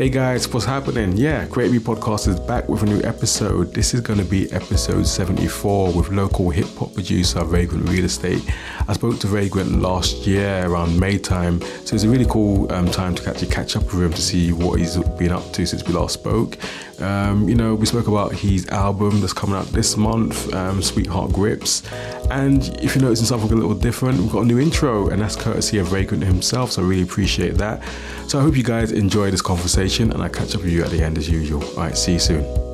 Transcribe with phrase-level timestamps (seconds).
[0.00, 1.14] Hey guys, what's happening?
[1.14, 3.74] Yeah, Create Me Podcast is back with a new episode.
[3.74, 8.42] This is going to be episode 74 with local hip hop producer Vagrant Real Estate.
[8.88, 12.90] I spoke to Vagrant last year around May time, so it's a really cool um,
[12.90, 15.86] time to actually catch up with him to see what he's been up to since
[15.86, 16.56] we last spoke.
[17.02, 21.32] Um, you know, we spoke about his album that's coming out this month, um, Sweetheart
[21.32, 21.82] Grips.
[22.30, 25.36] And if you're noticing something a little different, we've got a new intro, and that's
[25.36, 27.82] courtesy of Vagrant himself, so I really appreciate that.
[28.28, 30.90] So I hope you guys enjoy this conversation, and I'll catch up with you at
[30.90, 31.64] the end as usual.
[31.70, 32.69] All right, see you soon.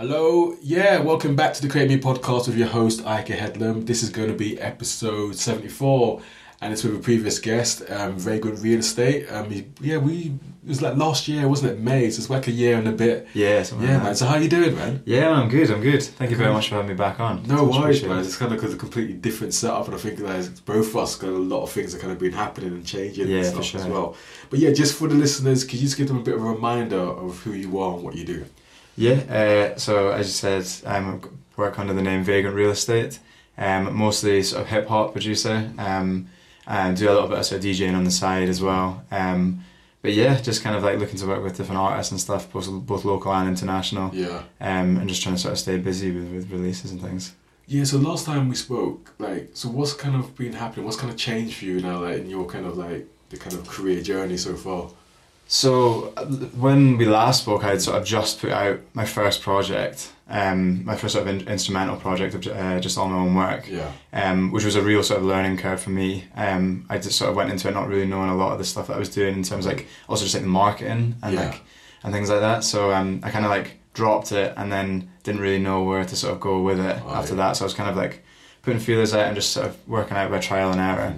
[0.00, 3.84] Hello, yeah, welcome back to the Create Me podcast with your host Ike Headlam.
[3.84, 6.22] This is going to be episode 74
[6.62, 9.30] and it's with a previous guest, um, Vagrant Real Estate.
[9.30, 11.80] Um, yeah, we it was like last year, wasn't it?
[11.80, 13.28] May, so it's like a year and a bit.
[13.34, 14.14] Yeah, yeah, like man.
[14.14, 15.02] So how you doing, man?
[15.04, 15.70] Yeah, I'm good.
[15.70, 16.02] I'm good.
[16.02, 17.42] Thank you very much for having me back on.
[17.46, 18.20] No worries, man.
[18.20, 21.28] It's kind of a completely different setup, and I think like both of us got
[21.28, 23.80] a lot of things that kind of been happening and changing yeah, and stuff sure.
[23.82, 24.16] as well.
[24.48, 26.46] But yeah, just for the listeners, could you just give them a bit of a
[26.46, 28.46] reminder of who you are and what you do?
[29.00, 31.18] Yeah, uh, so as you said, I
[31.56, 33.18] work under the name Vagrant Real Estate.
[33.56, 36.28] Um, mostly sort of hip hop producer, um,
[36.66, 39.02] and do a little bit of sort of DJing on the side as well.
[39.10, 39.64] Um,
[40.02, 42.68] but yeah, just kind of like looking to work with different artists and stuff, both
[42.86, 44.14] both local and international.
[44.14, 44.42] Yeah.
[44.60, 47.34] Um, and just trying to sort of stay busy with, with releases and things.
[47.66, 47.84] Yeah.
[47.84, 50.84] So last time we spoke, like, so what's kind of been happening?
[50.84, 53.54] What's kind of changed for you now, like in your kind of like the kind
[53.56, 54.90] of career journey so far?
[55.52, 56.12] So
[56.56, 60.84] when we last spoke, I had sort of just put out my first project, um,
[60.84, 63.90] my first sort of in- instrumental project of uh, just all my own work, yeah.
[64.12, 66.26] um, which was a real sort of learning curve for me.
[66.36, 68.64] Um, I just sort of went into it not really knowing a lot of the
[68.64, 71.34] stuff that I was doing in terms of like also just like the marketing and
[71.34, 71.46] yeah.
[71.46, 71.62] like
[72.04, 72.62] and things like that.
[72.62, 76.14] So um, I kind of like dropped it and then didn't really know where to
[76.14, 77.38] sort of go with it oh, after yeah.
[77.38, 77.56] that.
[77.56, 78.22] So I was kind of like
[78.62, 81.16] putting feelers out and just sort of working out by trial and error.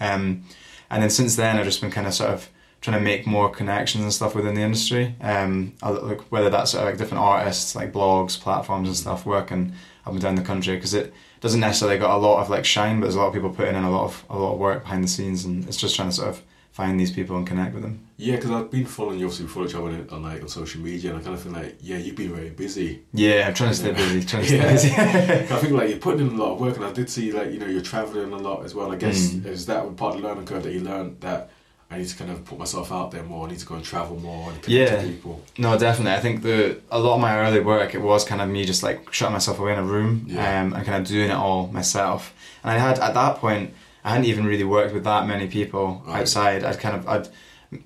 [0.00, 0.42] Um,
[0.90, 2.48] and then since then, I've just been kind of sort of
[2.86, 5.16] trying to make more connections and stuff within the industry.
[5.20, 9.72] Um, like whether that's sort of like different artists, like blogs, platforms, and stuff, working
[10.06, 13.00] up and down the country because it doesn't necessarily got a lot of like shine,
[13.00, 14.84] but there's a lot of people putting in a lot of a lot of work
[14.84, 17.74] behind the scenes, and it's just trying to sort of find these people and connect
[17.74, 18.06] with them.
[18.18, 21.10] Yeah, because I've been following you obviously each other on, on, like on social media,
[21.10, 23.02] and I kind of feel like yeah, you've been very busy.
[23.12, 24.24] Yeah, I'm trying to stay busy.
[24.24, 24.90] Trying to stay busy.
[24.96, 27.50] I think like you're putting in a lot of work, and I did see like
[27.50, 28.92] you know you're traveling a lot as well.
[28.92, 29.44] I guess mm.
[29.44, 31.50] is that part of the learning curve that you learned that
[31.88, 33.46] I need to kind of put myself out there more.
[33.46, 35.02] I need to go and travel more and connect yeah.
[35.02, 35.42] to people.
[35.56, 36.14] No, definitely.
[36.14, 38.82] I think the a lot of my early work it was kind of me just
[38.82, 40.62] like shutting myself away in a room yeah.
[40.62, 42.34] um, and kind of doing it all myself.
[42.64, 43.72] And I had at that point
[44.06, 46.20] I hadn't even really worked with that many people right.
[46.20, 46.64] outside.
[46.64, 47.28] I'd kind of I'd,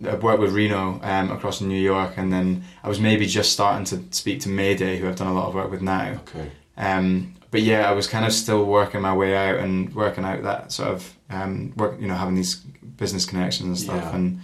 [0.06, 3.84] I'd worked with Reno um, across New York, and then I was maybe just starting
[3.87, 6.21] to speak to Mayday, who I've done a lot of work with now.
[6.28, 6.50] Okay.
[6.77, 10.43] Um, but yeah, I was kind of still working my way out and working out
[10.43, 14.05] that sort of um, work, you know, having these business connections and stuff.
[14.05, 14.16] Yeah.
[14.16, 14.41] And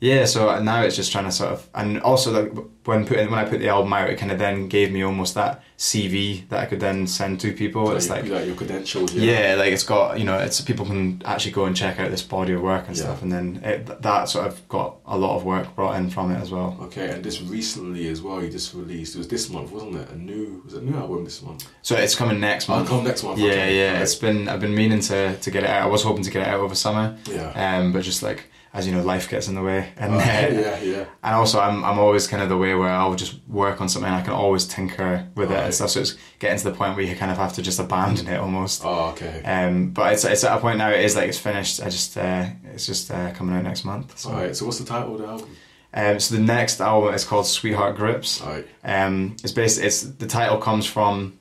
[0.00, 2.52] yeah, so now it's just trying to sort of, and also like
[2.84, 5.34] when putting when I put the album out, it kind of then gave me almost
[5.34, 7.90] that CV that I could then send to people.
[7.90, 9.12] It's like, like your credentials.
[9.12, 9.50] Yeah.
[9.50, 9.54] yeah.
[9.56, 12.52] like it's got you know, it's people can actually go and check out this body
[12.52, 13.02] of work and yeah.
[13.02, 16.30] stuff, and then it, that sort of got a lot of work brought in from
[16.30, 16.76] it as well.
[16.82, 19.16] Okay, and this recently as well, you just released.
[19.16, 20.10] It was this month, wasn't it?
[20.10, 21.68] A new was it a new album this month?
[21.82, 22.86] So it's coming next month.
[22.88, 23.40] Oh, come next month.
[23.40, 23.76] Yeah, okay.
[23.76, 23.92] yeah.
[23.94, 24.02] Right.
[24.02, 25.82] It's been I've been meaning to to get it out.
[25.82, 27.18] I was hoping to get it out over summer.
[27.28, 27.50] Yeah.
[27.78, 28.44] Um, but just like
[28.78, 31.04] as you know, life gets in the way, and oh, uh, yeah, yeah.
[31.24, 34.10] And also, I'm I'm always kind of the way where I'll just work on something.
[34.10, 35.90] I can always tinker with it and stuff.
[35.90, 38.38] So it's getting to the point where you kind of have to just abandon it
[38.38, 38.82] almost.
[38.84, 39.42] Oh, okay.
[39.42, 40.90] Um, but it's it's at a point now.
[40.90, 41.82] It is like it's finished.
[41.82, 44.16] I just uh, it's just uh, coming out next month.
[44.16, 44.30] So.
[44.30, 44.54] All right.
[44.54, 45.56] So what's the title of the album?
[45.92, 48.40] Um, so the next album is called Sweetheart Grips.
[48.42, 48.66] All right.
[48.84, 49.80] Um, it's based.
[49.80, 51.37] It's the title comes from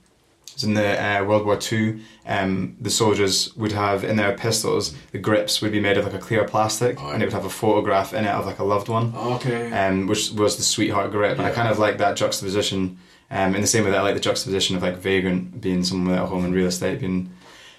[0.63, 5.19] in the uh, World War II, um, the soldiers would have in their pistols, the
[5.19, 7.49] grips would be made of like a clear plastic, oh, and it would have a
[7.49, 9.13] photograph in it of like a loved one.
[9.15, 9.71] okay.
[9.71, 11.43] Um, which was the sweetheart grip, yeah.
[11.43, 12.97] and I kind of like that juxtaposition.
[13.29, 16.11] Um, in the same way that I like the juxtaposition of like vagrant being someone
[16.11, 17.29] without home and real estate being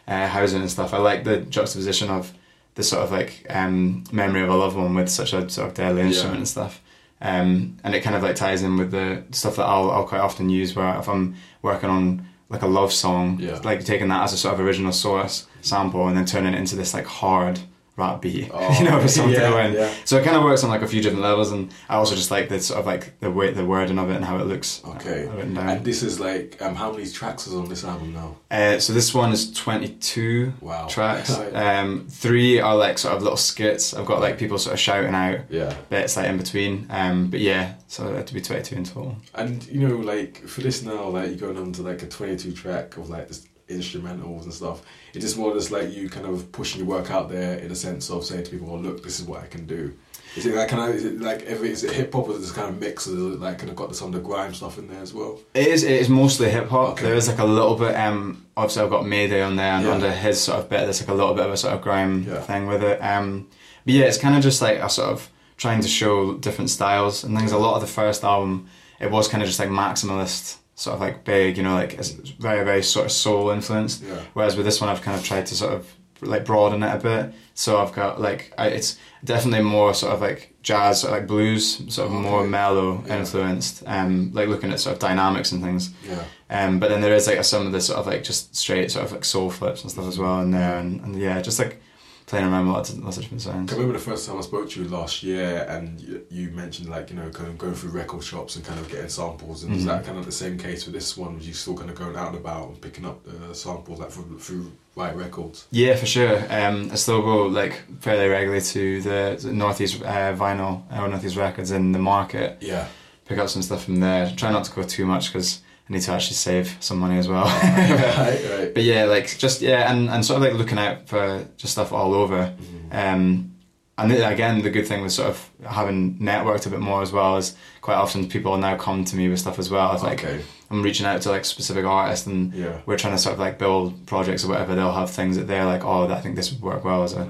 [0.06, 0.92] uh, housing and stuff.
[0.92, 2.34] I like the juxtaposition of
[2.74, 5.74] the sort of like um, memory of a loved one with such a sort of
[5.74, 6.40] deadly instrument yeah.
[6.40, 6.82] and stuff.
[7.20, 10.20] Um, and it kind of like ties in with the stuff that I'll, I'll quite
[10.20, 13.60] often use where if I'm working on like a love song, yeah.
[13.64, 16.76] like taking that as a sort of original source sample and then turning it into
[16.76, 17.60] this like hard
[17.98, 19.92] rap beat, Oh, you know, for something yeah, yeah.
[20.04, 22.30] So it kind of works on like a few different levels, and I also just
[22.30, 24.82] like the sort of like the way the wording of it and how it looks.
[24.84, 25.26] Okay.
[25.26, 25.68] uh, written down.
[25.68, 28.36] And this is like um, how many tracks is on this album now?
[28.50, 30.86] Uh, so this one is 22 Wow.
[30.86, 31.36] tracks.
[31.58, 33.92] Um, three are like sort of little skits.
[33.94, 35.74] I've got like people sort of shouting out Yeah.
[35.90, 36.86] bits like in between.
[36.90, 39.16] Um, but yeah, so it had to be 22 in total.
[39.34, 42.52] And you know, like for this now, like you're going on to like a 22
[42.52, 44.82] track of like this instrumentals and stuff.
[45.14, 47.74] It's just more just like you kind of pushing your work out there in a
[47.74, 49.94] sense of saying to people, "Well, look, this is what I can do."
[50.36, 52.36] Is it like kind of is it like every is it hip hop or is
[52.36, 53.08] it this kind of mix?
[53.08, 55.38] Or like kind of got some of the grime stuff in there as well?
[55.54, 55.82] It is.
[55.84, 56.90] It is mostly hip hop.
[56.92, 57.04] Okay.
[57.06, 57.94] There is like a little bit.
[57.96, 59.92] Um, obviously, I've got Mayday on there, and Yeah.
[59.92, 62.24] under his sort of bit, there's like a little bit of a sort of grime
[62.28, 62.40] Yeah.
[62.42, 62.98] thing with it.
[63.02, 63.48] Um,
[63.84, 67.24] but yeah, it's kind of just like a sort of trying to show different styles
[67.24, 67.50] and things.
[67.50, 68.68] A lot of the first album,
[69.00, 71.92] it was kind of just like maximalist, sort of like big, you know, like
[72.38, 74.02] very very sort of soul influenced.
[74.02, 74.20] Yeah.
[74.34, 76.98] Whereas with this one, I've kind of tried to sort of like broaden it a
[76.98, 77.34] bit.
[77.54, 81.26] So I've got like I, it's definitely more sort of like jazz, sort of like
[81.28, 83.18] blues, sort of more mellow Yeah.
[83.18, 83.82] influenced.
[83.86, 85.90] Um, like looking at sort of dynamics and things.
[86.08, 86.24] Yeah.
[86.50, 89.04] Um, but then there is like some of the sort of like just straight sort
[89.06, 91.80] of like soul flips and stuff as well in there, and, and yeah, just like
[92.28, 93.72] playing around with lots of, lots of different sounds.
[93.72, 96.88] I remember the first time I spoke to you last year, and you, you mentioned
[96.90, 99.64] like you know going going through record shops and kind of getting samples.
[99.64, 99.86] And is Mhm.
[99.86, 101.36] that kind of the same case with this one?
[101.36, 104.10] Was you still kind of going out and about and picking up the samples like
[104.10, 105.66] through, through right records?
[105.70, 106.36] Yeah, for sure.
[106.50, 111.36] Um, I still go like fairly regularly to the, the Northeast uh, Vinyl or Northeast
[111.36, 112.86] Records in the market, Yeah.
[113.24, 114.30] pick up some stuff from there.
[114.36, 117.28] Try not to go too much because I need to actually save some money as
[117.28, 117.44] well.
[117.62, 118.44] right.
[118.50, 118.74] Right.
[118.74, 121.92] but yeah, like just yeah, and, and sort of like looking out for just stuff
[121.92, 122.54] all over.
[122.92, 123.54] Um,
[123.96, 127.10] and then again, the good thing with sort of having networked a bit more as
[127.10, 129.92] well is quite often people now come to me with stuff as well.
[129.94, 130.40] It's like okay.
[130.70, 132.80] I'm reaching out to like specific artists and Yeah.
[132.86, 134.74] we're trying to sort of like build projects or whatever.
[134.76, 137.28] They'll have things that they're like, oh, I think this would work well as a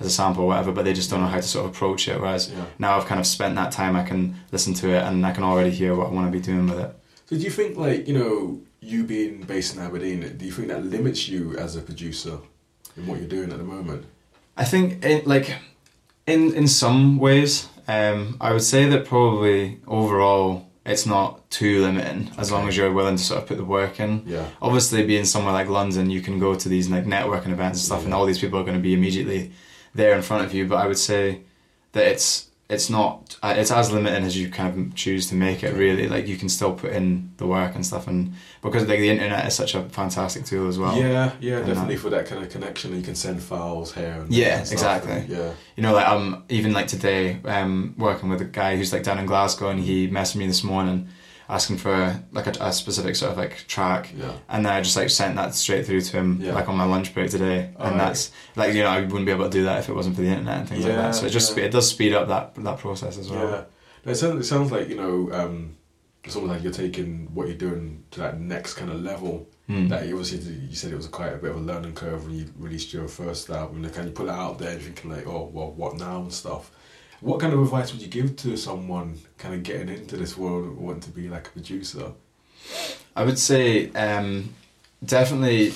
[0.00, 2.08] as a sample or whatever, but they just don't know how to sort of approach
[2.08, 2.18] it.
[2.20, 2.64] Whereas Yeah.
[2.78, 5.42] now I've kind of spent that time, I can listen to it and I can
[5.44, 6.96] already hear what I want to be doing with it.
[7.28, 10.68] So do you think like you know you being based in Aberdeen, do you think
[10.68, 12.38] that limits you as a producer
[12.96, 14.06] in what you're doing at the moment?
[14.56, 15.54] I think it, like
[16.26, 22.30] in in some ways, um, I would say that probably overall it's not too limiting
[22.38, 24.22] as long as you're willing to sort of put the work in.
[24.24, 24.48] Yeah.
[24.62, 28.06] Obviously, being somewhere like London, you can go to these like networking events and stuff,
[28.06, 29.52] and all these people are going to be immediately
[29.94, 30.66] there in front of you.
[30.66, 31.42] But I would say
[31.92, 35.62] that it's it's not uh, it's as limiting as you kind of choose to make
[35.64, 35.74] it.
[35.74, 39.08] Really, like you can still put in the work and stuff, and because like the
[39.08, 40.94] internet is such a fantastic tool as well.
[40.96, 42.94] yeah, yeah, definitely that- for that kind of connection.
[42.94, 44.20] You can send files here.
[44.22, 45.12] And Yeah, exactly.
[45.12, 45.52] and- yeah.
[45.76, 49.18] you know, like I'm even like today, um, working with a guy who's like down
[49.18, 51.08] in Glasgow, and he messaged me this morning
[51.48, 54.32] asking for like a, a specific sort of like track, Yeah.
[54.48, 56.52] and then I just like sent that straight through to him Yeah.
[56.54, 57.98] like on my lunch break today, and Alright.
[57.98, 60.22] that's like you know I wouldn't be able to do that if it wasn't for
[60.22, 61.14] the internet and things like that.
[61.14, 61.64] So it just yeah.
[61.64, 63.50] it does speed up that that process as well.
[63.50, 63.64] Yeah.
[64.12, 65.76] It sounds, it sounds like, you know, um,
[66.24, 69.48] it's almost like you're taking what you're doing to that next kind of level.
[69.68, 69.90] Mm.
[69.90, 72.34] That you obviously, you said it was quite a bit of a learning curve when
[72.34, 73.84] you released your first album.
[73.84, 76.32] And kind of put it out there and thinking like, oh, well, what now and
[76.32, 76.70] stuff.
[77.20, 80.64] What kind of advice would you give to someone kind of getting into this world
[80.66, 82.12] and wanting to be like a producer?
[83.16, 84.54] I would say um,
[85.04, 85.72] definitely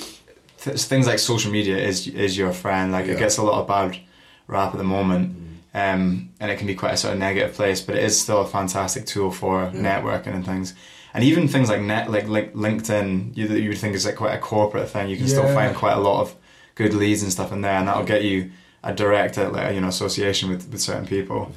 [0.60, 2.92] th- things like social media is is your friend.
[2.92, 3.12] Like Yeah.
[3.14, 3.98] it gets a lot of bad
[4.46, 5.36] rap at the moment.
[5.74, 8.42] um, and it can be quite a sort of negative place, but it is still
[8.42, 9.80] a fantastic tool for Yeah.
[9.88, 10.74] networking and things.
[11.14, 14.34] And even things like net, like, like LinkedIn, you you would think is like quite
[14.34, 15.08] a corporate thing.
[15.08, 16.34] You can still find quite a lot of
[16.74, 18.50] good leads and stuff in there, and that'll get you
[18.82, 21.52] a direct, uh, like, you know, association with, with certain people.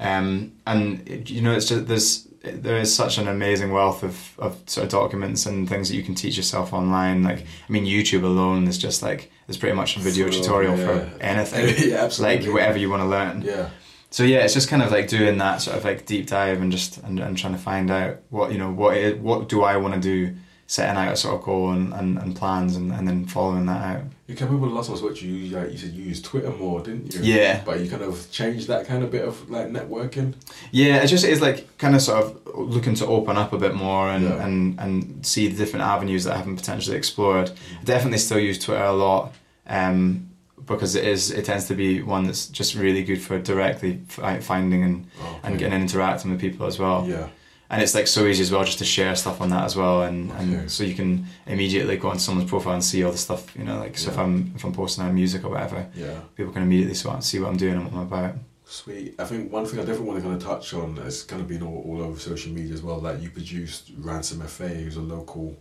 [0.00, 4.62] Um, and you know, it's just there's there is such an amazing wealth of, of
[4.66, 7.22] sort of documents and things that you can teach yourself online.
[7.22, 10.78] Like, I mean, YouTube alone is just like there's pretty much a video of, tutorial
[10.78, 10.86] yeah.
[10.86, 11.74] for anything.
[11.90, 12.46] yeah, absolutely.
[12.46, 13.42] like whatever you want to learn.
[13.42, 13.70] Yeah.
[14.10, 16.72] So yeah, it's just kind of like doing that sort of like deep dive and
[16.72, 19.76] just and, and trying to find out what you know what it, what do I
[19.76, 20.34] want to do,
[20.70, 23.82] setting out a sort of goal and, and, and plans and, and then following that
[23.96, 24.02] out.
[24.26, 26.04] You can remember the last time I spoke to you, you, like, you said you
[26.04, 27.22] used Twitter more, didn't you?
[27.22, 27.62] Yeah.
[27.64, 30.34] But you kind of changed that kind of bit of like networking.
[30.70, 33.74] Yeah, it just is like kind of sort of looking to open up a bit
[33.74, 34.44] more and, Yeah.
[34.44, 37.50] and, and see the different avenues that I haven't potentially explored.
[37.80, 39.32] I definitely still use Twitter a lot
[39.66, 40.28] um,
[40.66, 44.82] because it is it tends to be one that's just really good for directly finding
[44.84, 47.06] and, Oh, and getting and interacting with people as well.
[47.08, 47.28] Yeah.
[47.70, 50.02] And it's like so easy as well just to share stuff on that as well,
[50.02, 50.40] and, Okay.
[50.42, 53.64] and so you can immediately go on someone's profile and see all the stuff you
[53.64, 53.78] know.
[53.78, 56.20] Like so, if I'm if I'm posting out music or whatever, Yeah.
[56.34, 58.34] people can immediately see what, see what I'm doing and what I'm about.
[58.64, 59.14] Sweet.
[59.18, 61.48] I think one thing I definitely want to kind of touch on is kind of
[61.48, 63.00] been all, all over social media as well.
[63.00, 65.56] That you produced Ransom FA, who's a local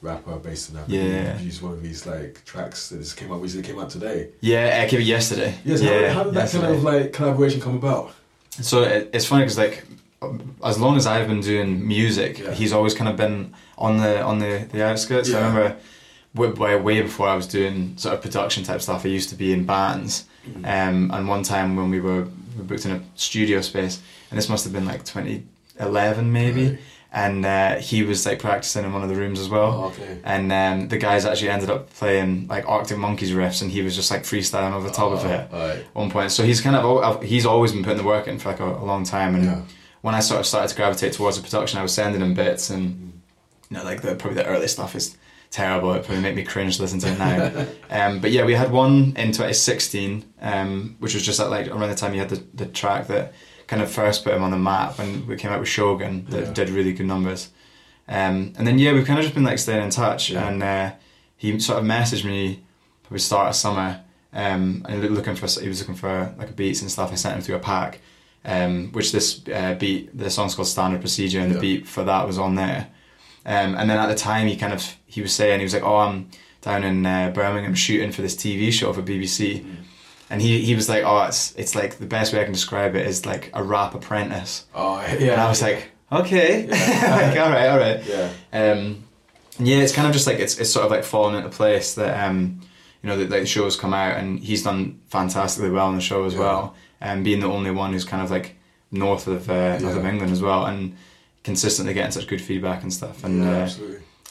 [0.00, 1.10] rapper based in Aberdeen.
[1.12, 1.34] Yeah.
[1.34, 3.66] Produced one of these like tracks that just came out recently.
[3.68, 4.30] Came out today.
[4.40, 5.54] Yeah, I came out yesterday.
[5.64, 5.80] Yes.
[5.82, 6.64] yeah, how, how did that yesterday.
[6.64, 8.12] kind of like collaboration come about?
[8.50, 9.84] So it, it's funny because like
[10.64, 12.52] as long as I've been doing music, Yeah.
[12.52, 15.32] he's always kind of been on the on the the outskirts.
[15.32, 15.76] I remember
[16.34, 19.04] way, way before I was doing sort of production type stuff.
[19.04, 20.64] I used to be in bands, Mm.
[20.66, 22.22] um, and one time when we were
[22.54, 24.00] we were booked in a studio space,
[24.30, 26.78] and this must have been like 2011 maybe, Right.
[27.12, 29.70] and uh, he was like practicing in one of the rooms as well.
[29.72, 30.18] Oh, okay.
[30.24, 33.94] And um, the guys actually ended up playing like Arctic Monkeys riffs, and he was
[33.96, 35.76] just like freestyling over the top of Oh, it Right.
[35.78, 36.30] at one point.
[36.32, 38.84] So he's kind of he's always been putting the work in for like a, a
[38.84, 39.34] long time.
[39.36, 39.60] And Yeah.
[40.02, 42.70] When I sort of started to gravitate towards the production, I was sending him bits,
[42.70, 43.20] and
[43.70, 45.16] you know, like the probably the early stuff is
[45.50, 45.92] terrible.
[45.94, 47.66] It probably make me cringe to listen to it now.
[48.06, 51.88] um, but yeah, we had one in 2016, um, which was just at like around
[51.88, 53.32] the time he had the, the track that
[53.66, 56.44] kind of first put him on the map, and we came out with Shogun that
[56.46, 56.52] Yeah.
[56.52, 57.50] did really good numbers.
[58.08, 60.48] Um, and then yeah, we've kind of just been like staying in touch, Yeah.
[60.48, 60.92] and uh,
[61.36, 62.62] he sort of messaged me
[63.04, 64.00] probably start of summer,
[64.32, 67.12] um, and looking for he was looking for like beats and stuff.
[67.12, 68.00] I sent him through a pack,
[68.44, 71.54] um, which this uh, beat the song's called Standard Procedure, and Yeah.
[71.54, 72.88] the beat for that was on there.
[73.44, 75.82] Um, and then at the time, he kind of he was saying he was like,
[75.82, 76.30] "Oh, I'm
[76.60, 79.64] down in uh, Birmingham shooting for this TV show for BBC,"
[80.30, 82.94] and he, he was like, "Oh, it's it's like the best way I can describe
[82.94, 85.32] it is like a rap apprentice." Oh yeah.
[85.32, 87.28] And I was like, "Okay, Yeah.
[87.30, 88.30] like all right, all right." yeah.
[88.52, 89.04] Um,
[89.58, 92.24] yeah, it's kind of just like it's it's sort of like fallen into place that
[92.28, 92.60] um,
[93.02, 96.00] you know that like, the show's come out and he's done fantastically well on the
[96.00, 96.40] show as Yeah.
[96.40, 98.56] well, and being the only one who's kind of like
[98.90, 100.94] north of uh, north of England as well, and
[101.44, 103.70] consistently getting such good feedback and stuff, and yeah, uh,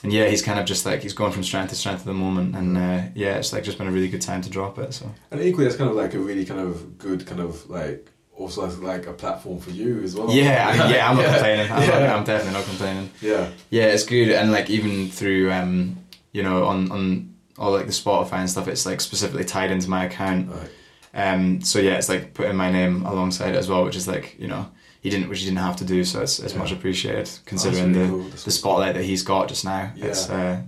[0.03, 2.13] and yeah, he's kind of just like he's going from strength to strength at the
[2.13, 4.93] moment, and uh, yeah, it's like just been a really good time to drop it.
[4.93, 8.09] So And equally, it's kind of like a really kind of good kind of like
[8.35, 10.31] also as like a platform for you as well.
[10.31, 11.31] yeah, I- yeah, I'm not Yeah.
[11.33, 11.71] complaining.
[11.71, 12.15] I'm, Yeah.
[12.15, 13.09] I'm definitely not complaining.
[13.21, 13.49] Yeah.
[13.69, 15.97] Yeah, it's good, and like even through um,
[16.31, 19.89] you know, on on all like the Spotify and stuff, it's like specifically tied into
[19.89, 20.49] my account.
[20.49, 20.69] Right.
[21.13, 24.35] Um, so yeah, it's like putting my name alongside it as well, which is like
[24.39, 24.67] you know
[25.01, 26.03] he didn't, which he didn't have to do.
[26.05, 26.59] So it's it's Yeah.
[26.59, 28.43] much appreciated Oh, considering that's really the cool.
[28.45, 29.91] The spotlight that he's got just now.
[29.95, 30.05] Yeah.
[30.05, 30.61] It's uh,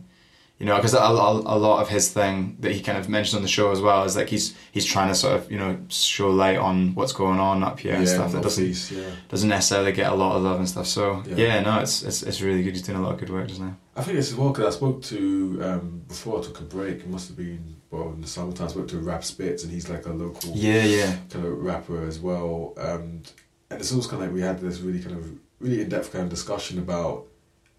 [0.60, 3.38] you know because a, a, a lot of his thing that he kind of mentioned
[3.38, 5.78] on the show as well is like he's he's trying to sort of you know
[5.90, 9.10] show light on what's going on up here and stuff that doesn't yeah.
[9.30, 10.88] doesn't necessarily get a lot of love and stuff.
[10.88, 11.36] So Yeah.
[11.38, 12.74] yeah, no, it's, it's it's really good.
[12.74, 13.76] He's doing a lot of good work just now.
[13.96, 16.98] I think as well because I spoke to um, before I took a break.
[16.98, 18.68] It must have been well in the summertime.
[18.68, 22.06] I spoke to Rap Spitz, and he's like a local Yeah, yeah, kind of rapper
[22.06, 22.74] as well.
[22.78, 23.22] Um,
[23.70, 26.12] and it's also kind of like we had this really kind of really in depth
[26.12, 27.28] kind of discussion about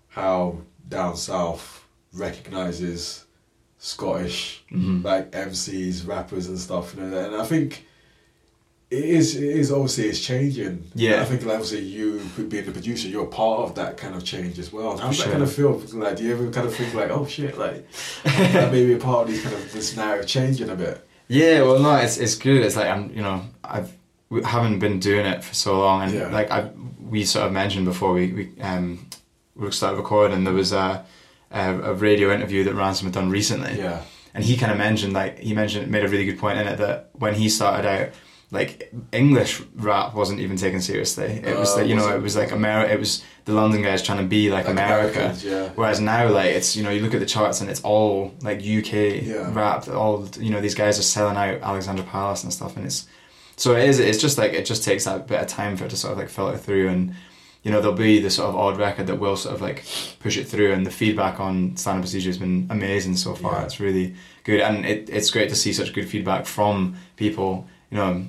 [0.08, 3.24] how down south recognizes
[3.78, 6.94] Scottish hmm like MCs, rappers, and stuff.
[6.94, 7.86] You know, and I think
[8.98, 9.36] it is.
[9.36, 10.84] It is obviously it's changing.
[10.94, 11.22] Yeah.
[11.22, 14.58] I think like, obviously you being the producer, you're part of that kind of change
[14.58, 14.96] as well.
[14.98, 15.72] How does For that kind of feel?
[15.94, 17.86] Like, do you ever kind of think like, oh shit, like
[18.24, 21.06] that may be a part of these kind of this narrative changing a bit?
[21.28, 22.62] Yeah, well, no, it's it's good.
[22.64, 23.92] It's like I'm, you know, I've
[24.30, 26.28] we haven't been doing it for so long, and Yeah.
[26.28, 26.70] like I
[27.00, 29.06] we sort of mentioned before we we um
[29.56, 31.04] we started recording, there was a
[31.50, 34.02] a, a radio interview that Ransom had done recently, Yeah.
[34.34, 36.76] and he kind of mentioned like he mentioned made a really good point in it
[36.78, 38.08] that when he started out.
[38.54, 41.26] Like English rap wasn't even taken seriously.
[41.44, 42.92] It was Oh, like you know, it was like America.
[42.94, 45.34] It was the London guys trying to be like, Like America.
[45.42, 45.68] Yeah.
[45.74, 48.58] Whereas now, like it's you know, you look at the charts and it's all like
[48.58, 48.92] UK
[49.22, 49.52] Yeah.
[49.52, 49.88] rap.
[49.88, 53.06] All you know, these guys are selling out Alexandra Palace and stuff, and it's
[53.56, 53.98] so it is.
[53.98, 56.18] It's just like it just takes that bit of time for it to sort of
[56.18, 57.14] like filter through, and
[57.64, 59.84] you know, there'll be the sort of odd record that will sort of like
[60.20, 63.54] push it through, and the feedback on Standard Procedure has been amazing so far.
[63.54, 63.64] Yeah.
[63.64, 67.96] It's really good, and it, it's great to see such good feedback from people, you
[67.96, 68.26] know,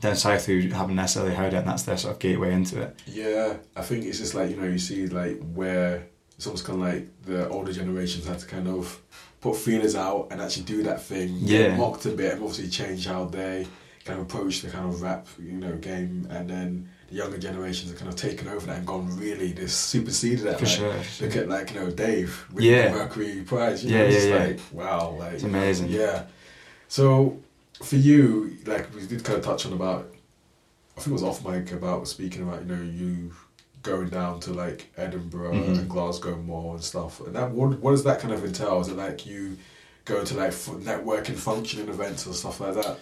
[0.00, 2.98] down south who haven't necessarily heard it, and that's their sort of gateway into it.
[3.06, 6.82] Yeah, I think it's just like you know you see like where it's almost kind
[6.82, 9.00] of like the older generations had to kind of
[9.40, 11.30] put feelers out and actually do that thing.
[11.40, 11.76] Yeah.
[11.76, 13.66] mocked a bit and obviously change how they
[14.04, 17.88] kind of approach the kind of rap you know game, and then the younger generations
[17.90, 20.58] have kind of taken over that and gone really just superseded that.
[20.58, 21.26] For like, sure.
[21.26, 22.88] Look at like you know Dave with Yeah.
[22.88, 23.82] the Mercury Prize.
[23.84, 24.46] You Yeah, know, it's yeah, just yeah.
[24.46, 25.88] like wow, like It's amazing.
[25.88, 26.24] yeah.
[26.88, 27.38] So
[27.82, 30.12] for you, like we did kind of touch on about,
[30.96, 33.32] I think it was off mic about speaking about you know you
[33.82, 35.78] going down to like Edinburgh Mhm.
[35.78, 37.20] and Glasgow more and stuff.
[37.20, 38.80] And that what what does that kind of entail?
[38.80, 39.56] Is it like you
[40.04, 42.98] go to like networking, functioning events or stuff like that?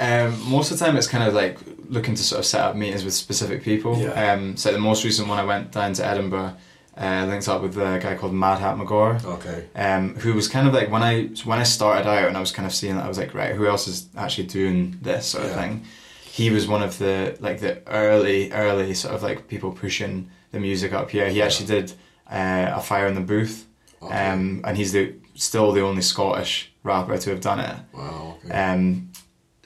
[0.00, 1.58] Um, most of the time, it's kind of like
[1.88, 3.96] looking to sort of set up meetings with specific people.
[3.98, 4.32] Yeah.
[4.32, 6.54] Um, so the most recent one, I went down to Edinburgh,
[7.00, 9.64] uh, linked up with a guy called Madhat McGore, Okay.
[9.76, 12.52] um, who was kind of like when I when I started out and I was
[12.52, 15.44] kind of seeing that I was like, right, who else is actually doing this sort
[15.44, 15.84] of thing?
[16.24, 20.60] He was one of the like the early early sort of like people pushing the
[20.60, 21.28] music up here.
[21.30, 21.92] He actually did
[22.30, 23.66] uh, a Fire in the Booth
[24.00, 24.14] Okay.
[24.30, 27.76] Um, and he's the still the only Scottish rapper to have done it.
[27.92, 28.36] Wow.
[28.44, 28.54] Okay.
[28.54, 29.10] Um,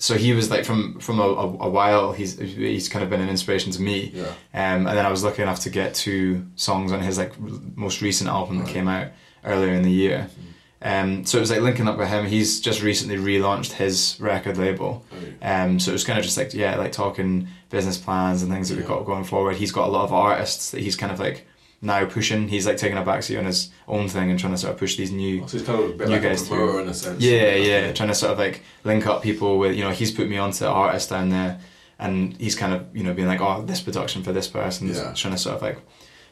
[0.03, 3.29] so he was like from from a, a, while he's he's kind of been an
[3.29, 4.25] inspiration to me yeah.
[4.53, 8.03] um, and then I was lucky enough to get two songs on his like most
[8.03, 8.67] recent album right.
[8.67, 9.13] that came out
[9.45, 10.89] earlier in the year mm-hmm.
[10.89, 14.57] um, so it was like linking up with him he's just recently relaunched his record
[14.57, 15.07] label
[15.41, 18.71] um, so it was kind of just like yeah like talking business plans and things
[18.71, 18.81] that yeah.
[18.81, 21.47] we've got going forward he's got a lot of artists that he's kind of like
[21.83, 22.49] now pushing.
[22.49, 24.97] He's like taking a backseat on his own thing and trying to sort of push
[24.97, 26.79] these new, oh, so kind of new like guys through.
[26.79, 27.21] in a sense.
[27.21, 30.29] Yeah, yeah, trying to sort of like link up people with you know he's put
[30.29, 31.61] me onto artists down there,
[31.99, 35.13] and he's kind of you know being like oh this production for this person, yeah.
[35.15, 35.79] trying to sort of like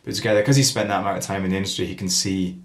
[0.05, 2.59] put together because he spent that amount of time in the industry, he can see.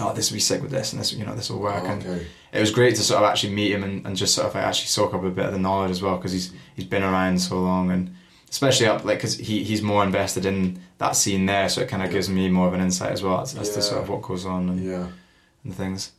[0.00, 1.84] Oh, this will be sick with this, and this, you know, this will work.
[1.84, 2.10] Oh, okay.
[2.10, 4.54] And it was great to sort of actually meet him and, and just sort of
[4.56, 7.02] like actually soak up a bit of the knowledge as well, because he's he's been
[7.02, 8.14] around so long, and
[8.54, 12.04] especially up like because he, he's more invested in that scene there so it kind
[12.04, 12.14] of yeah.
[12.14, 13.74] gives me more of an insight as well as, as yeah.
[13.74, 15.08] to sort of what goes on and, yeah.
[15.64, 16.12] and things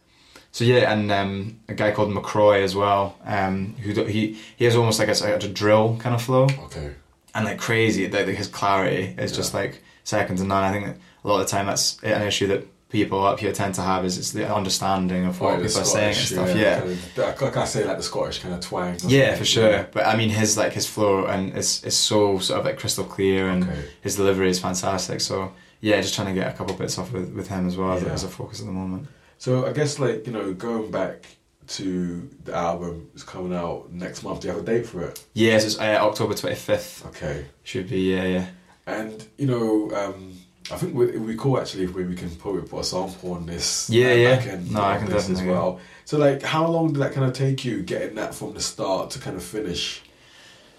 [0.52, 4.76] so yeah and um, a guy called McCroy as well um, who he he has
[4.76, 6.94] almost like a, a drill kind of flow okay
[7.34, 11.28] and like crazy like his clarity is just like second to none I think a
[11.28, 14.18] lot of the time that's an issue that people up here tend to have is
[14.18, 16.56] it's the understanding of what oh, people are saying and stuff.
[16.56, 16.84] Yeah,
[17.18, 17.36] yeah.
[17.42, 18.98] like I say, like the Scottish kind of twang.
[19.08, 19.70] Yeah, for sure.
[19.70, 19.86] Yeah.
[19.92, 23.06] But I mean, his like his flow and it's is so sort of like crystal
[23.06, 23.86] clear, and okay.
[24.02, 25.22] his delivery is fantastic.
[25.22, 28.02] So yeah, just trying to get a couple bits off with, with him as well
[28.02, 28.10] yeah.
[28.10, 29.08] as a focus at the moment.
[29.38, 31.26] So I guess like you know going back
[31.68, 34.42] to the album is coming out next month.
[34.42, 35.26] Do you have a date for it?
[35.34, 37.06] Yes, it's uh, October twenty fifth.
[37.08, 37.48] Okay.
[37.64, 38.48] Should be yeah yeah.
[38.86, 39.92] And you know.
[39.92, 40.38] Um,
[40.72, 43.46] I think we, we cool actually if we, we can probably put a sample on
[43.46, 43.90] this.
[43.90, 44.60] Yeah, yeah.
[44.70, 45.80] no, I can definitely as well.
[46.06, 49.12] So like, how long did that kind of take you getting that from the start
[49.12, 50.02] to kind of finish?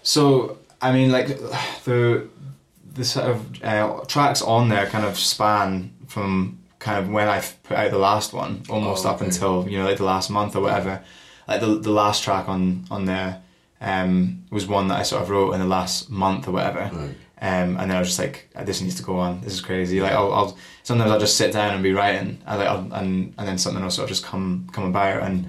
[0.03, 1.27] So I mean, like
[1.85, 2.27] the
[2.93, 7.41] the sort of uh, tracks on there kind of span from kind of when I
[7.63, 9.15] put out the last one, almost oh, okay.
[9.15, 11.03] up until you know like the last month or whatever.
[11.47, 13.41] Like the the last track on on there
[13.79, 16.89] um, was one that I sort of wrote in the last month or whatever.
[16.93, 17.15] Right.
[17.39, 19.41] Um, and then I was just like, this needs to go on.
[19.41, 20.01] This is crazy.
[20.01, 23.33] Like, I'll, I'll sometimes I'll just sit down and be writing, and like, I'll, and
[23.37, 25.47] and then something will sort of just come come about, and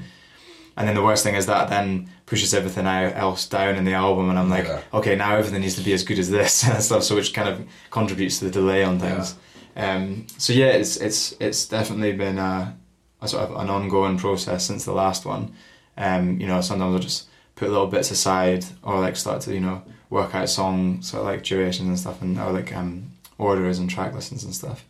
[0.76, 4.28] and then the worst thing is that then pushes everything else down in the album,
[4.28, 4.82] and I'm like, yeah.
[4.92, 7.02] okay, now everything needs to be as good as this and stuff.
[7.04, 9.34] So which kind of contributes to the delay on things.
[9.74, 9.94] Yeah.
[9.94, 12.76] Um, so yeah, it's it's it's definitely been a,
[13.22, 15.54] a, sort of an ongoing process since the last one.
[15.96, 19.60] Um, you know, sometimes I'll just put little bits aside or like start to you
[19.60, 23.78] know work out song sort of like durations and stuff and or like um, orders
[23.78, 24.84] and track listings and stuff.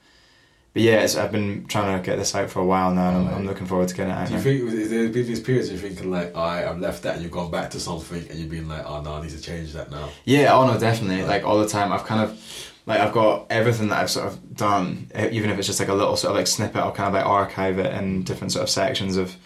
[0.75, 3.35] But yeah, I've been trying to get this out for a while now, and I'm,
[3.35, 4.29] I'm looking forward to getting it out.
[4.29, 4.43] Do you now.
[4.45, 7.51] think there been these periods you're thinking like, I I've left that, and you've gone
[7.51, 10.11] back to something, and you've been like, oh no, I need to change that now.
[10.27, 11.25] Yeah, oh no, definitely.
[11.25, 12.39] Like all the time, I've kind of
[12.85, 15.95] like I've got everything that I've sort of done, even if it's just like a
[15.95, 18.71] little sort of like snippet, I'll kind of like archive it in different sort of
[18.71, 19.37] sections of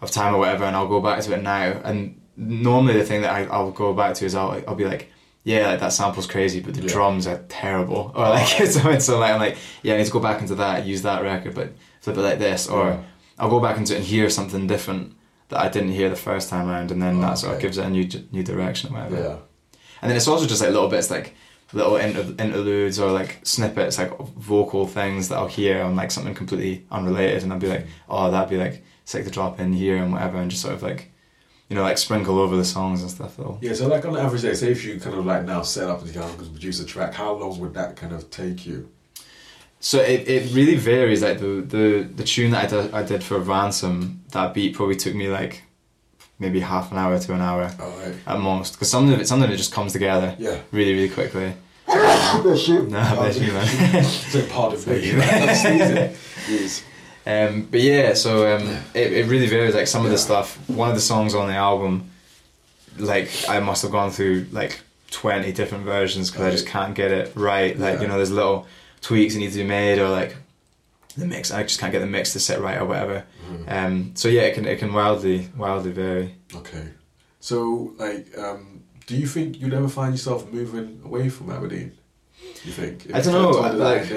[0.00, 1.80] of time or whatever, and I'll go back to it now.
[1.84, 5.12] And normally, the thing that I, I'll go back to is I'll I'll be like
[5.44, 6.88] yeah, like that sample's crazy, but the yeah.
[6.88, 8.12] drums are terrible.
[8.14, 8.66] Or like oh.
[8.66, 11.22] so, so like I'm like, yeah, I need to go back into that, use that
[11.22, 12.68] record, but flip it like this.
[12.68, 13.02] Or yeah.
[13.38, 15.16] I'll go back into it and hear something different
[15.48, 17.78] that I didn't hear the first time around, and then oh, that sort of gives
[17.78, 19.16] it a new new direction or whatever.
[19.16, 19.36] Yeah.
[20.00, 21.34] And then it's also just like little bits like
[21.72, 26.34] little inter- interludes or like snippets, like vocal things that I'll hear on like something
[26.34, 27.90] completely unrelated, and I'll be like, mm.
[28.08, 30.84] oh, that'd be like sick to drop in here and whatever, and just sort of
[30.84, 31.11] like
[31.68, 33.58] you know, like sprinkle over the songs and stuff though.
[33.60, 36.00] Yeah, so like on average day, say if you kind of like now set up
[36.00, 38.90] and you can produce a track, how long would that kind of take you?
[39.80, 41.22] So it, it really varies.
[41.22, 44.96] Like the, the the tune that I did, I did for Ransom, that beat probably
[44.96, 45.64] took me like
[46.38, 48.14] maybe half an hour to an hour oh, right.
[48.26, 48.74] at most.
[48.74, 50.36] Because some of it, some of it just comes together.
[50.38, 50.60] Yeah.
[50.72, 51.54] Really, really quickly.
[51.86, 52.82] bless you.
[52.82, 53.66] No, bless you, man.
[53.94, 55.00] it's a part of me.
[55.06, 56.84] Yes.
[57.24, 59.74] Um, but yeah, so um, it, it really varies.
[59.74, 62.10] Like some of the stuff, one of the songs on the album,
[62.98, 64.80] like I must have gone through like
[65.10, 66.48] twenty different versions because right.
[66.48, 67.78] I just can't get it right.
[67.78, 68.02] Like yeah.
[68.02, 68.66] you know, there's little
[69.00, 70.36] tweaks that need to be made, or like
[71.16, 71.52] the mix.
[71.52, 73.24] I just can't get the mix to sit right or whatever.
[73.48, 73.64] Mm-hmm.
[73.68, 76.34] Um, so yeah, it can it can wildly wildly vary.
[76.54, 76.88] Okay,
[77.38, 81.92] so like, um, do you think you'd ever find yourself moving away from Aberdeen?
[82.64, 83.14] You think?
[83.14, 83.50] I don't know.
[83.50, 84.10] Like,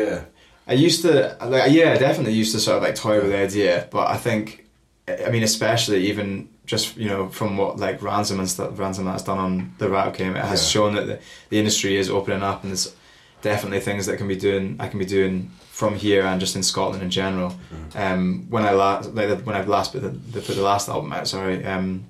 [0.68, 3.38] I used to, like, yeah, I definitely used to sort of like toy with the
[3.38, 4.66] idea, but I think,
[5.08, 9.24] I mean, especially even just you know from what like ransom and stuff, ransom has
[9.24, 10.70] done on the rap game, it has yeah.
[10.70, 12.96] shown that the, the industry is opening up, and there's
[13.42, 14.76] definitely things that can be doing.
[14.80, 17.50] I can be doing from here and just in Scotland in general.
[17.50, 17.98] Mm-hmm.
[17.98, 21.12] Um, when I last, like when I last put the, the, put the last album
[21.14, 22.06] out, sorry, um,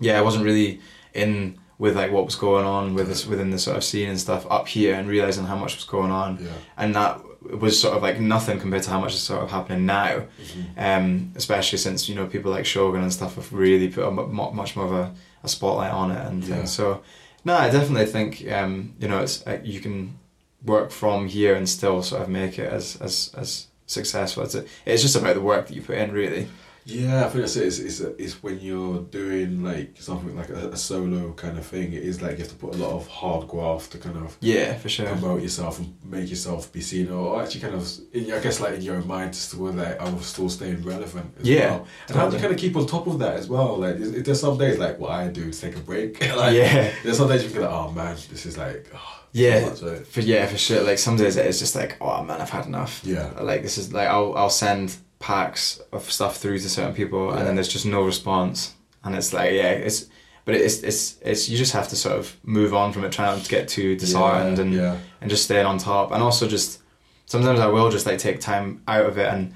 [0.00, 0.80] yeah, I wasn't really
[1.14, 4.18] in with like what was going on with this within the sort of scene and
[4.18, 6.48] stuff up here and realizing how much was going on yeah.
[6.78, 7.20] and that
[7.54, 10.24] was sort of like nothing compared to how much is sort of happening now.
[10.40, 10.60] Mm-hmm.
[10.78, 14.26] Um, especially since you know people like Shogun and stuff have really put a mu-
[14.26, 16.64] mu- much more of a, a spotlight on it and Yeah.
[16.64, 17.02] So
[17.44, 20.18] no, I definitely think um, you know it's uh, you can
[20.64, 24.42] work from here and still sort of make it as as as successful.
[24.42, 26.48] It's, it's just about the work that you put in, really.
[26.88, 27.66] Yeah, I think that's it.
[27.66, 31.66] It's, it's, uh, it's when you're doing like something like a, a solo kind of
[31.66, 31.92] thing.
[31.92, 34.36] It is like you have to put a lot of hard graft to kind of
[34.40, 35.06] Yeah, for sure.
[35.06, 38.74] promote yourself and make yourself be seen, or actually kind of, in, I guess, like
[38.74, 41.34] in your own mind, to still like I'm still staying relevant.
[41.40, 41.86] As Yeah, well.
[42.08, 43.78] and how do you kind of keep on top of that as well?
[43.78, 46.20] Like, is, is there some days like what I do to take a break?
[46.36, 49.64] like, yeah, There's some days you feel like, oh man, this is like, oh, Yeah.
[49.64, 50.82] so much, like- for yeah, for sure.
[50.84, 53.00] Like some days it's just like, oh man, I've had enough.
[53.04, 57.28] yeah, Like this is like I'll I'll send packs of stuff through to certain people,
[57.30, 57.38] Yeah.
[57.38, 58.74] and then there's just no response,
[59.04, 60.06] and it's like yeah, it's.
[60.44, 63.26] But it's it's it's you just have to sort of move on from it, try
[63.26, 66.12] not to get too disheartened yeah, and yeah, and just staying on top.
[66.12, 66.80] And also just
[67.24, 69.52] sometimes I will just like take time out of it and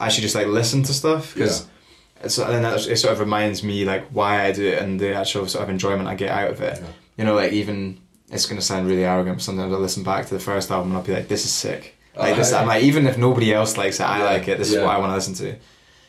[0.00, 1.68] actually just like listen to stuff because
[2.20, 4.98] it's and then that, it sort of reminds me like why I do it and
[4.98, 6.82] the actual sort of enjoyment I get out of it.
[7.16, 10.34] You know, like even it's gonna sound really arrogant, but sometimes I listen back to
[10.34, 11.94] the first album and I'll be like, this is sick.
[12.16, 14.58] Like this, I'm like even if nobody else likes it, I Yeah, like it.
[14.58, 15.56] This is what I want to listen to.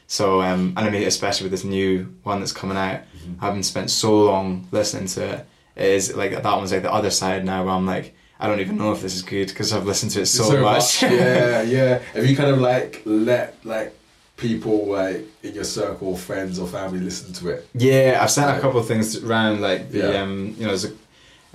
[0.07, 3.39] So um, and I mean, especially with this new one that's coming out, Mhm.
[3.41, 7.09] having spent so long listening to it, it is like that one's like the other
[7.11, 9.85] side now where I'm like, I don't even know if this is good because I've
[9.87, 11.01] listened to it so, much.
[11.01, 11.99] yeah, yeah.
[12.13, 13.97] Have you kind of like let like
[14.37, 17.67] people like in your circle, friends or family listen to it?
[17.73, 18.57] Yeah, I've sent Right.
[18.57, 20.21] a couple of things around, like the Yeah.
[20.21, 20.89] um, you know, there's a,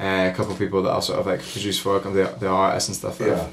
[0.05, 2.49] uh, a couple of people that I'll sort of like produce for, and the the
[2.49, 3.47] artists and stuff that Yeah.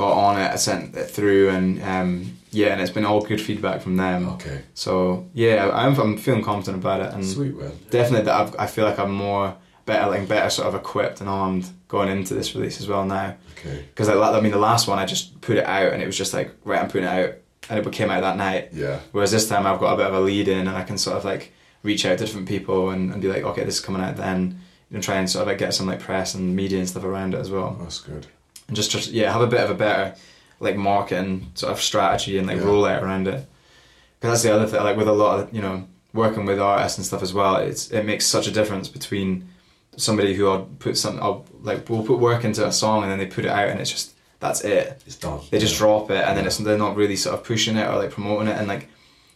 [0.00, 0.50] Got on it.
[0.50, 4.30] I sent it through, and um, yeah, and it's been all good feedback from them.
[4.30, 4.62] Okay.
[4.74, 7.54] So yeah, I'm I'm feeling confident about it, and Sweet
[7.90, 11.28] definitely that I've, I feel like I'm more better, like better sort of equipped and
[11.28, 13.36] armed going into this release as well now.
[13.58, 13.84] Okay.
[13.90, 16.16] Because like, I mean, the last one I just put it out, and it was
[16.16, 17.34] just like right, I'm putting it out,
[17.68, 18.70] and it came out that night.
[18.72, 19.00] Yeah.
[19.12, 21.18] Whereas this time I've got a bit of a lead in and I can sort
[21.18, 24.02] of like reach out to different people and, and be like, okay, this is coming
[24.02, 24.60] out then.
[24.92, 27.34] And try and sort of like get some like press and media and stuff around
[27.34, 27.76] it as well.
[27.80, 28.26] That's good.
[28.70, 30.14] And just, just yeah, have a bit of a better
[30.60, 32.62] like marketing sort of strategy and like Yeah.
[32.64, 33.44] rollout around it.
[34.20, 36.98] Because that's the other thing, like with a lot of, you know, working with artists
[36.98, 39.48] and stuff as well, it's it makes such a difference between
[39.96, 43.18] somebody who I'll put some, I'll like, we'll put work into a song and then
[43.18, 45.40] they put it out and it's just, that's it It's done.
[45.50, 47.96] they just drop it and then it's they're not really sort of pushing it or
[47.96, 48.88] like promoting it and like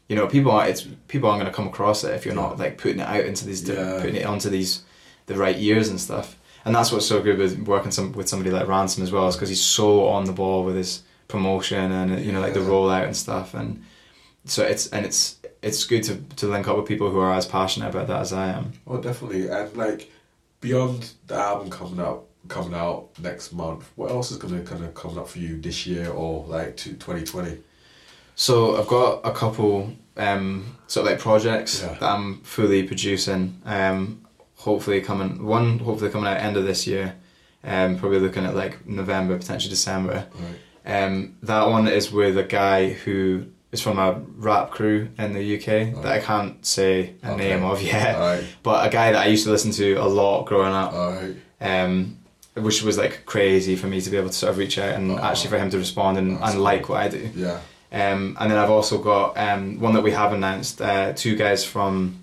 [0.08, 2.58] you know people aren't it's people aren't going to come across it if you're not
[2.58, 3.98] like putting it out into these Yeah.
[4.00, 4.82] putting it onto these
[5.26, 8.50] the right ears and stuff and that's what's so good with working some with somebody
[8.50, 12.24] like Ransom as well is because he's so on the ball with his promotion and
[12.24, 13.82] you know like the rollout and stuff and
[14.44, 17.46] so it's and it's it's good to to link up with people who are as
[17.46, 19.48] passionate about that as I am Oh, definitely.
[19.48, 20.10] And like
[20.60, 24.94] beyond the album coming out, coming out next month, what else is gonna kind of
[24.94, 27.58] come up for you this year or like to twenty twenty?
[28.36, 31.94] So I've got a couple um, sort of like projects Yeah.
[31.94, 33.60] that I'm fully producing.
[33.64, 34.23] Um,
[34.64, 37.14] hopefully coming one, hopefully coming out end of this year.
[37.62, 40.26] Um, probably looking at like November, potentially December.
[40.84, 41.02] Right.
[41.04, 45.56] Um, that one is with a guy who is from a rap crew in the
[45.56, 47.48] UK that I can't say a Okay.
[47.48, 48.44] name of yet, Alright.
[48.62, 50.92] but a guy that I used to listen to a lot growing up
[51.60, 52.18] um,
[52.54, 55.10] which was like crazy for me to be able to sort of reach out and
[55.12, 55.18] Oh.
[55.18, 57.30] actually for him to respond and, That's and like what I do.
[57.34, 57.58] Yeah.
[57.92, 61.64] Um, and then I've also got um, one that we have announced, uh, two guys
[61.64, 62.20] from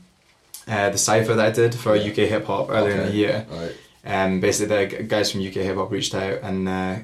[0.68, 2.10] uh, the cipher that I did for Yeah.
[2.12, 3.46] UK hip hop earlier in the year.
[3.52, 3.76] Alright.
[4.06, 6.96] Um, basically, the guys from UK hip hop reached out and uh,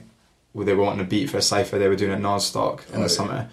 [0.55, 1.77] they were wanting a beat for a cipher.
[1.77, 3.07] They were doing it non-stock in Oh, the yeah.
[3.07, 3.49] summer.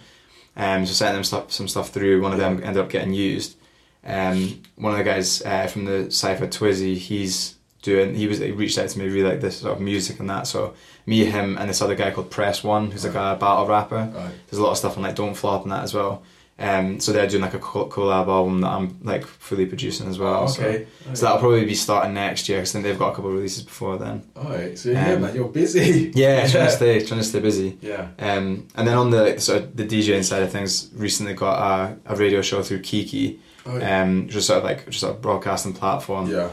[0.57, 2.21] Um, so sent them stuff, some stuff through.
[2.21, 3.57] One of them ended up getting used.
[4.05, 8.15] Um, one of the guys uh, from the cipher, Twizzy, he's doing.
[8.15, 10.47] He was he reached out to me really like this sort of music and that.
[10.47, 10.73] So
[11.05, 13.97] me, him, and this other guy called Press One, who's like a battle rapper.
[14.15, 14.33] Alright.
[14.47, 16.23] There's a lot of stuff on like Don't Flop and that as well.
[16.57, 20.17] Um, so they're doing like a col- collab album that I'm like fully producing as
[20.17, 20.47] well.
[20.47, 20.87] So- okay.
[21.13, 23.63] So, that'll probably be starting next year because then they've got a couple of releases
[23.63, 24.23] before then.
[24.37, 24.77] Alright.
[24.79, 26.11] So yeah, Um, man, you're busy.
[26.15, 27.77] Yeah, trying to stay trying to stay busy.
[27.81, 28.07] Yeah.
[28.19, 31.59] Um, and then on the like, sort of the DJing side of things, recently got
[31.59, 33.83] a, a radio show through Kiki, Alright.
[33.83, 36.29] um, just sort of like just a broadcasting platform.
[36.31, 36.49] yeah.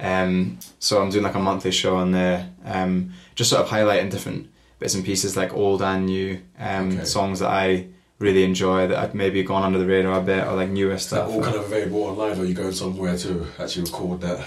[0.00, 4.10] Um, so I'm doing like a monthly show on there, um, just sort of highlighting
[4.10, 7.04] different bits and pieces, like old and new um, Okay.
[7.04, 7.86] songs that I
[8.18, 11.00] really enjoy that I've maybe gone under the radar a bit, or like newer that
[11.00, 11.28] stuff.
[11.30, 14.46] all kind of available online, or are you going somewhere to actually record that?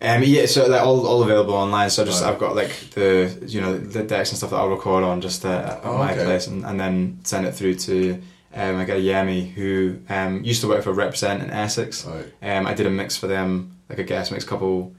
[0.00, 1.88] Um, yeah, so like all, all available online.
[1.88, 2.32] So just Right.
[2.32, 5.44] I've got like the you know the decks and stuff that I'll record on just
[5.44, 6.24] uh, at Oh, my okay.
[6.24, 8.20] place and, and then send it through to
[8.54, 12.06] um, a guy Yemi who um, used to work for Represent in Essex.
[12.06, 12.30] Alright.
[12.42, 14.92] Um, I did a mix for them, like a guest mix, couple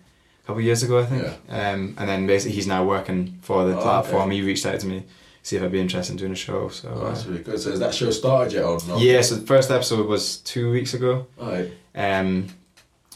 [0.48, 1.24] couple years ago, I think.
[1.24, 1.72] Yeah.
[1.72, 4.30] Um, and then basically he's now working for the Oh, platform.
[4.30, 4.38] okay.
[4.38, 5.04] He reached out to me.
[5.48, 6.68] See if I'd be interested in doing a show.
[6.68, 7.58] So Oh, uh, that's really good.
[7.58, 9.00] So has that show started yet or not?
[9.00, 11.26] yeah, so the first episode was two weeks ago.
[11.40, 11.72] Alright.
[11.96, 12.48] Um,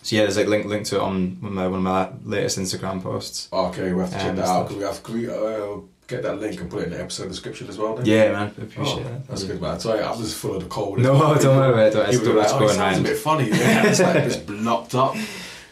[0.02, 2.10] so yeah, there's like link link to it on one of my, one of my
[2.24, 3.50] latest Instagram posts.
[3.52, 4.68] Okay, we have to check Um, that out.
[4.70, 7.28] Can we have can we uh, get that link and put it in the episode
[7.28, 7.96] description as well?
[7.98, 8.06] Then?
[8.06, 9.28] Yeah, man, I Oh, appreciate that.
[9.28, 9.48] that's Yeah.
[9.50, 9.80] good, man.
[9.82, 11.00] Sorry, I'm just full of the cold.
[11.00, 12.16] No, don't worry about it.
[12.16, 13.50] It's, like, oh, it sounds a bit funny.
[13.50, 15.16] Yeah, it's like just blocked up.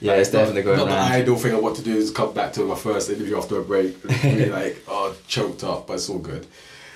[0.02, 2.54] Yeah, it's definitely going not the ideal thing I want to do is come back
[2.54, 6.10] to my first interview after a break, and be like, oh, choked up, but it's
[6.10, 6.48] all good.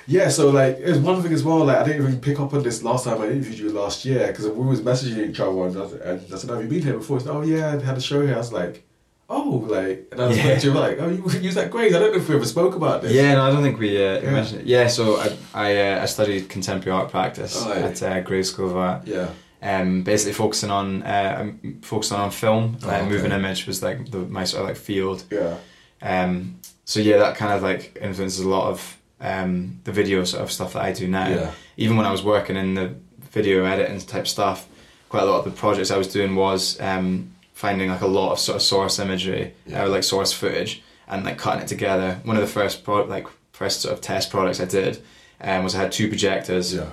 [0.08, 1.64] Yeah, so like, there's one thing as well.
[1.66, 4.28] Like, I didn't even pick up on this last time I interviewed you last year
[4.28, 6.98] because we was messaging each other, and I, and I said, "Have you been here
[6.98, 8.86] before?" He said, "Oh yeah, I had a show here." I was like,
[9.30, 10.48] "Oh, like," and I was Yeah.
[10.54, 12.76] like, you like, "Oh, you use that great." I don't know if we ever spoke
[12.76, 13.14] about this.
[13.14, 14.32] Yeah, no, I don't think we uh, Yeah.
[14.32, 14.68] mentioned it.
[14.68, 17.88] Yeah, so I I, uh, I studied contemporary art practice Oh, yeah.
[17.88, 19.08] at uh, School of Art.
[19.08, 19.28] yeah,
[19.64, 22.78] Um, basically focusing on uh, um, focusing on film.
[22.84, 23.08] Oh, uh, okay.
[23.10, 25.24] Moving image was like the my sort of like field.
[25.32, 25.56] yeah,
[26.02, 30.44] Um, so yeah, that kind of like influences a lot of um, the video sort
[30.44, 31.30] of stuff that I do now.
[31.30, 32.94] yeah, Even when I was working in the
[33.32, 34.68] video editing type stuff,
[35.08, 38.34] quite a lot of the projects I was doing was um, finding like a lot
[38.34, 39.84] of sort of source imagery Yeah.
[39.84, 42.20] or like source footage and like cutting it together.
[42.26, 45.02] One of the first pro- like first sort of test products I did
[45.40, 46.92] um, was I had two projectors, yeah,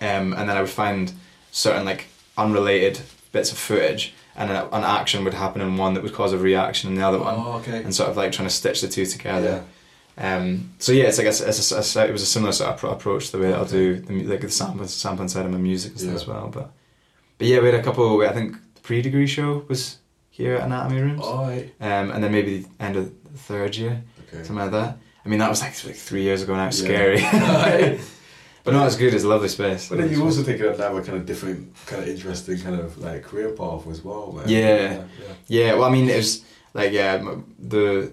[0.00, 1.12] um, and then I would find
[1.50, 2.06] certain like
[2.36, 3.00] unrelated
[3.32, 6.38] bits of footage, and an, an action would happen in one that would cause a
[6.38, 7.82] reaction in the other one, Oh, okay.
[7.82, 9.64] and sort of like trying to stitch the two together.
[10.16, 10.36] Yeah.
[10.36, 12.80] Um, so yeah, it's like a, it's a, a- it was a similar sort of
[12.80, 15.52] appro- approach to the way that I'll do the, like the sampling, sampling side of
[15.52, 16.12] my music Yeah.
[16.12, 16.48] as well.
[16.48, 16.70] But
[17.38, 18.20] but yeah, we had a couple.
[18.22, 19.98] I think the pre-degree show was
[20.30, 21.72] here at Anatomy Rooms, Alright.
[21.80, 24.38] um, and then maybe the end of the third year, Okay.
[24.44, 24.98] something like that.
[25.24, 26.66] I mean, that was like, like three years ago now.
[26.68, 26.86] It's Yeah.
[26.86, 27.98] scary.
[28.70, 29.14] But no, it's good.
[29.14, 29.88] It's a lovely space.
[29.88, 32.98] But then you also think of another kind of different, kind of interesting, kind of
[32.98, 34.48] like career path as well, man.
[34.48, 34.92] Yeah.
[34.92, 35.04] yeah,
[35.46, 37.16] Yeah, well, I mean, it was like yeah,
[37.58, 38.12] the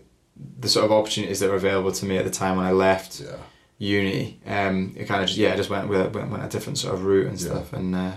[0.60, 3.22] the sort of opportunities that were available to me at the time when I left
[3.22, 3.38] yeah.
[3.78, 4.40] uni.
[4.46, 6.94] Um, it kind of just yeah, I just went with went, went a different sort
[6.96, 7.48] of route and Yeah.
[7.48, 7.74] stuff.
[7.74, 8.12] And uh,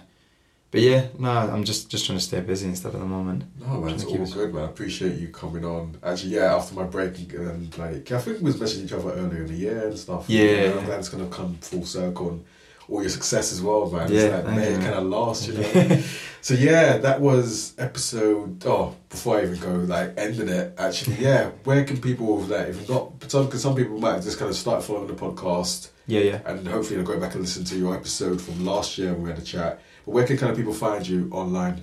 [0.70, 3.44] but yeah, no, I'm just just trying to stay busy and stuff at the moment.
[3.60, 4.64] No, man, it's all us- good, man.
[4.64, 5.96] I appreciate you coming on.
[6.02, 9.10] Actually, yeah, after my break, and um, like, I think we was messaging each other
[9.12, 10.28] earlier in the year and stuff.
[10.28, 10.42] Yeah.
[10.42, 12.44] You know, it's gonna come full circle and
[12.90, 14.10] all your success as well, man.
[14.10, 16.02] Yeah, it's like, man, it kind of last, you know.
[16.40, 18.64] so yeah, that was episode.
[18.66, 20.74] Oh, before I even go, like ending it.
[20.78, 21.50] Actually, yeah.
[21.64, 25.06] Where can people like, if not, because some people might just kind of start following
[25.06, 26.40] the podcast Yeah, yeah.
[26.46, 29.30] and hopefully they'll go back and listen to your episode from last year when we
[29.30, 29.80] had a chat.
[30.08, 31.82] Where can kind of people find you online?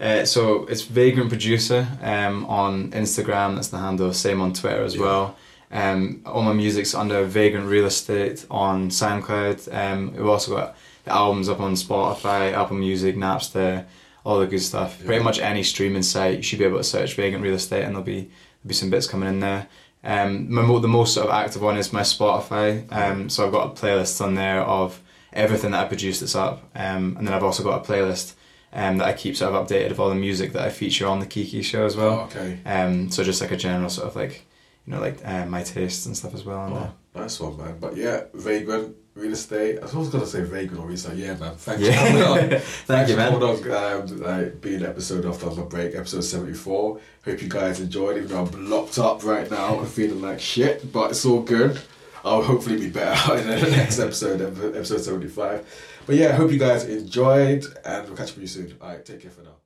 [0.00, 3.56] Uh, so it's Vagrant Producer um, on Instagram.
[3.56, 4.12] That's the handle.
[4.14, 5.02] Same on Twitter as Yeah.
[5.02, 5.36] well.
[5.72, 9.68] Um, all my music's under Vagrant Real Estate on SoundCloud.
[9.72, 13.84] Um, we've also got the albums up on Spotify, Apple Music, Napster,
[14.24, 14.96] all the good stuff.
[15.00, 15.06] Yeah.
[15.06, 17.92] Pretty much any streaming site, you should be able to search Vagrant Real Estate, and
[17.94, 18.30] there'll be
[18.62, 19.66] there'll be some bits coming in there.
[20.02, 22.90] Um, my the most sort of active one is my Spotify.
[22.92, 25.00] Um, so I've got a playlist on there of
[25.32, 28.34] everything that I produce that's up, um, and then I've also got a playlist
[28.72, 31.20] um, that I keep sort of updated of all the music that I feature on
[31.20, 32.20] the Kiki show as well.
[32.20, 32.58] Oh, okay.
[32.64, 34.46] Um, so just like a general sort of like,
[34.86, 36.58] you know, like uh, my tastes and stuff as well.
[36.58, 37.78] On Oh, nice one, man.
[37.80, 39.78] But yeah, Vagrant Real Estate.
[39.80, 41.16] I was always gonna say Vagrant or Real Estate.
[41.16, 41.56] Yeah, man.
[41.56, 41.92] Thanks there.
[41.92, 42.36] for coming on.
[42.50, 43.32] Yeah, thank you, for man.
[43.40, 47.00] coming on, um, like, being episode after my break, episode 74.
[47.24, 50.92] Hope you guys enjoyed, even though I'm locked up right now and feeling like shit,
[50.92, 51.80] but it's all good.
[52.24, 56.02] I'll hopefully be better in the next episode, episode 75.
[56.06, 58.76] But yeah, I hope you guys enjoyed, and we'll catch up with you soon.
[58.80, 59.56] Alright, take care for now.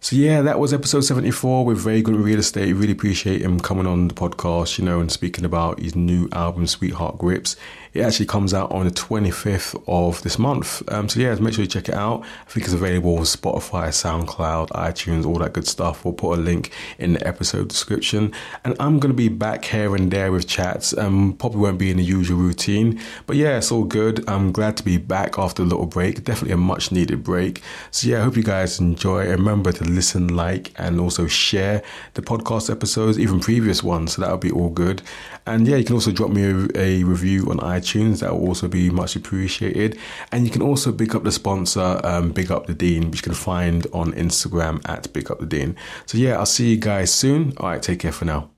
[0.00, 2.72] So yeah, that was episode 74 with Vagrant Real Estate.
[2.72, 6.66] Really appreciate him coming on the podcast, you know, and speaking about his new album,
[6.66, 7.54] Sweetheart Grips.
[7.94, 10.82] It actually comes out on the 25th of this month.
[10.90, 12.22] Um, so yeah, make sure you check it out.
[12.22, 16.04] I think it's available on Spotify, SoundCloud, iTunes, all that good stuff.
[16.04, 18.32] We'll put a link in the episode description.
[18.64, 20.96] And I'm going to be back here and there with chats.
[20.96, 24.26] Um, probably won't be in the usual routine, but yeah, it's all good.
[24.28, 26.24] I'm glad to be back after a little break.
[26.24, 27.62] Definitely a much needed break.
[27.90, 29.28] So yeah, I hope you guys enjoy.
[29.28, 31.82] Remember to listen, like, and also share
[32.14, 34.14] the podcast episodes, even previous ones.
[34.14, 35.02] So that'll be all good.
[35.46, 38.20] And yeah, you can also drop me a, a review on iTunes.
[38.20, 39.98] That will also be much appreciated.
[40.30, 43.24] And you can also big up the sponsor, um, Big Up the Dean, which you
[43.24, 45.76] can find on Instagram at Big Up the Dean.
[46.06, 47.54] So yeah, I'll see you guys soon.
[47.58, 48.51] All right, take care for now.